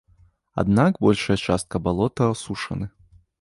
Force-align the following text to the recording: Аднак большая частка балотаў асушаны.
Аднак 0.61 0.97
большая 1.07 1.37
частка 1.45 1.75
балотаў 1.89 2.27
асушаны. 2.39 2.91